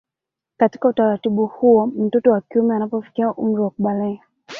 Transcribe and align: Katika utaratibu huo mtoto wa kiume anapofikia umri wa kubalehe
Katika 0.57 0.87
utaratibu 0.87 1.45
huo 1.45 1.85
mtoto 1.87 2.31
wa 2.31 2.41
kiume 2.41 2.75
anapofikia 2.75 3.33
umri 3.33 3.61
wa 3.61 3.69
kubalehe 3.69 4.19